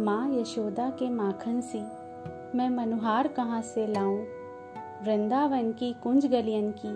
माँ 0.00 0.30
यशोदा 0.32 0.90
के 0.90 1.10
माखन 1.10 1.60
सी। 1.60 1.78
मैं 2.58 2.70
मनुहार 2.70 3.28
कहाँ 3.28 3.62
से 3.62 3.86
लाऊं? 3.86 4.18
वृंदावन 5.04 5.72
की 5.72 5.92
कुंज 5.92 6.26
गलियन 6.26 6.74
की, 6.86 6.92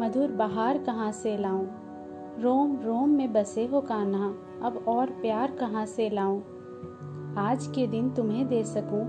मधुर 0.00 0.30
बहार 0.30 0.78
कहाँ 0.78 1.12
से 1.12 1.36
लाऊं? 1.36 1.66
रोम 2.38 2.78
रोम 2.82 3.08
में 3.08 3.32
बसे 3.32 3.66
हो 3.66 3.80
कान्हा, 3.80 4.26
अब 4.62 4.84
और 4.88 5.06
प्यार 5.06 5.50
कहाँ 5.50 5.86
से 5.86 6.10
लाऊं? 6.10 6.40
आज 7.36 7.66
के 7.66 7.86
दिन 7.86 8.10
तुम्हें 8.10 8.48
दे 8.48 8.64
सकूँ, 8.64 9.04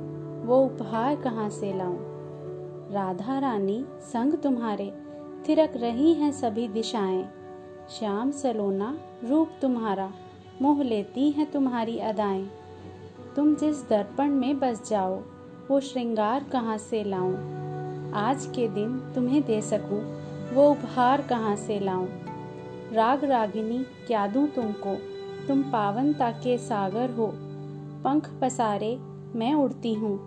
वो 0.46 0.66
उपहार 0.66 1.16
कहाँ 1.16 1.50
से 1.50 1.74
लाऊं? 1.74 2.00
राधा 2.92 3.40
रानी, 3.40 3.86
संग 4.02 4.34
तुम्हारे, 4.34 4.94
थिरक 5.50 5.74
रही 5.76 6.14
हैं 6.14 6.32
सभी 6.32 6.68
दिशाएँ। 6.68 7.30
श्याम 7.90 8.32
सलोना, 8.32 8.98
रूप 9.26 9.50
तुम्हारा, 9.62 10.12
मोह 10.62 10.84
लेती 10.84 11.32
हैं 11.32 11.52
तुम्हारी 11.52 12.00
अदाएँ। 12.00 12.63
तुम 13.36 13.56
जिस 13.56 13.90
दर्पण 13.90 14.30
में 14.30 14.60
बस 14.60 14.90
जाओ, 14.90 15.22
वो 15.72 15.80
श्रृंगार 15.80 16.44
कहाँ 16.44 16.78
से 16.78 17.04
लाऊं? 17.04 17.34
आज 18.12 18.46
के 18.46 18.68
दिन 18.68 19.00
तुम्हें 19.16 19.44
दे 19.44 19.62
सकूँ, 19.62 20.16
वो 20.54 20.72
उपहार 20.72 21.22
कहाँ 21.22 21.56
से 21.56 21.80
लाऊं? 21.80 22.08
राग 22.92 23.24
रागिनी, 23.24 23.78
क्या 23.78 24.28
दूँ 24.28 24.48
तुमको? 24.48 24.96
तुम 25.48 25.62
पावनता 25.62 26.32
के 26.32 26.58
सागर 26.58 27.10
हो। 27.10 27.34
पंख 28.04 28.30
पसारे, 28.42 28.96
मैं 29.36 29.54
उड़ती 29.54 29.94
हूँ। 29.94 30.20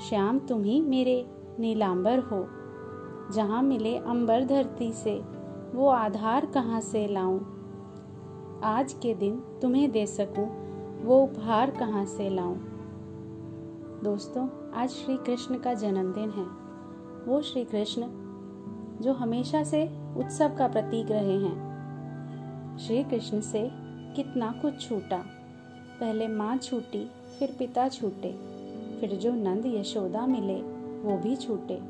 श्याम, 0.00 0.38
तुम 0.38 0.64
ही 0.64 0.80
मेरे 0.80 1.26
नीलांबर 1.58 2.18
हो। 2.18 2.46
जहाँ 3.34 3.62
मिले 3.62 3.98
अंबर 3.98 4.44
धरती 4.44 4.92
से, 4.92 5.22
वो 5.74 5.88
आधार 5.88 6.46
कहाँ 6.46 6.80
से 6.80 7.06
लाऊं? 7.06 7.40
आज 8.64 8.92
के 8.92 9.14
दिन 9.14 9.36
तुम्हें 9.62 9.90
दे 9.90 10.06
सकूँ 10.06 10.69
वो 11.00 11.22
उपहार 11.22 11.70
कहाँ 11.70 12.04
से 12.04 12.30
लाऊं? 12.30 12.56
दोस्तों, 14.04 14.72
आज 14.72 14.88
श्री 14.88 15.16
कृष्ण 15.16 15.58
का 15.58 15.74
जन्मदिन 15.74 16.30
है। 16.30 16.44
वो 17.24 17.42
श्री 17.42 17.64
कृष्ण 17.64 18.02
जो 19.00 19.12
हमेशा 19.12 19.64
से 19.64 19.90
उत्सव 20.16 20.54
का 20.58 20.68
प्रतीक 20.68 21.10
रहे 21.10 21.38
हैं। 21.38 21.70
श्री 22.78 23.04
कृष्ण 23.04 23.40
से 23.40 23.70
कितना 24.16 24.54
कुछ 24.62 24.88
छूटा। 24.88 25.24
पहले 26.00 26.28
माँ 26.28 26.56
छूटी, 26.56 27.10
फिर 27.38 27.56
पिता 27.58 27.88
छूटे। 27.88 28.32
फिर 29.00 29.16
जो 29.16 29.34
नंद 29.34 29.66
यशोदा 29.66 30.26
मिले, 30.26 30.62
वो 31.02 31.16
भी 31.16 31.36
छूटे। 31.36 31.80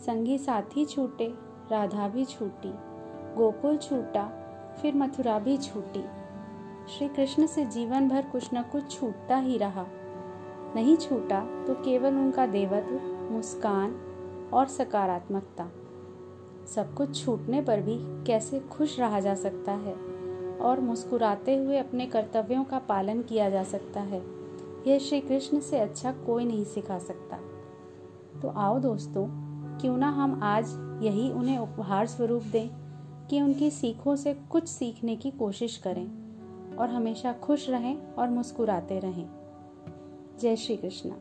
संगी 0.00 0.38
साथी 0.38 0.84
छूटे, 0.84 1.34
राधा 1.70 2.08
भी 2.08 2.24
छूटी। 2.24 2.70
गोकुल 3.36 3.76
छूटा, 3.76 4.24
फिर 4.82 4.94
मथुरा 4.94 5.38
भी 5.38 5.56
छूटी। 5.56 6.04
श्री 6.88 7.06
कृष्ण 7.08 7.46
से 7.46 7.64
जीवन 7.64 8.08
भर 8.08 8.22
कुछ 8.22 8.48
न 8.54 8.62
कुछ 8.62 8.90
छूटता 8.90 9.36
ही 9.36 9.56
रहा। 9.58 9.84
नहीं 10.74 10.96
छूटा 10.96 11.40
तो 11.66 11.74
केवल 11.74 12.14
उनका 12.14 12.46
देवत्व, 12.46 13.00
मुस्कान 13.32 13.94
और 14.52 14.66
सकारात्मकता। 14.66 15.68
सब 16.66 16.94
कुछ 16.94 17.24
छूटने 17.24 17.60
पर 17.62 17.80
भी 17.80 17.96
कैसे 18.26 18.60
खुश 18.70 18.98
रहा 19.00 19.20
जा 19.20 19.34
सकता 19.34 19.72
है 19.74 19.94
और 20.60 20.80
मुस्कुराते 20.80 21.56
हुए 21.56 21.78
अपने 21.78 22.06
कर्तव्यों 22.06 22.62
का 22.64 22.78
पालन 22.78 23.22
किया 23.22 23.48
जा 23.50 23.62
सकता 23.64 24.00
है, 24.00 24.22
यह 24.86 24.98
श्री 24.98 25.20
कृष्ण 25.20 25.60
से 25.60 25.78
अच्छा 25.78 26.12
कोई 26.26 26.44
नहीं 26.44 26.64
सिखा 26.64 26.98
सकता। 26.98 27.38
तो 28.40 28.48
आओ 28.48 28.78
दोस्तों, 28.78 29.26
क्यों 29.80 29.96
ना 29.96 30.08
हम 30.10 30.40
आज 30.42 30.72
यही 31.04 31.30
उन्हें 31.30 31.58
उपहार 31.58 32.06
स्वरूप 32.06 32.42
दें 32.42 32.68
कि 33.28 33.40
उनकी 33.42 33.70
सीखों 33.70 34.16
से 34.16 34.34
कुछ 34.50 34.68
सीखने 34.68 35.16
की 35.16 35.30
कोशिश 35.30 35.76
करें। 35.76 36.06
और 36.78 36.90
हमेशा 36.90 37.32
खुश 37.32 37.70
रहें 37.70 38.14
और 38.14 38.28
मुस्कुराते 38.28 38.98
रहें। 38.98 39.28
जय 40.40 40.56
श्री 40.56 40.76
कृष्ण। 40.76 41.12